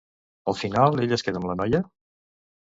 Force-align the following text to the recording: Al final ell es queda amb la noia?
Al 0.53 0.55
final 0.61 0.97
ell 1.03 1.13
es 1.19 1.25
queda 1.27 1.43
amb 1.43 1.47
la 1.51 1.57
noia? 1.61 1.83